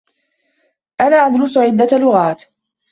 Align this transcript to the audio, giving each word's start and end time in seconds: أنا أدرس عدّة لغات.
أنا 1.01 1.15
أدرس 1.15 1.57
عدّة 1.57 1.97
لغات. 1.97 2.43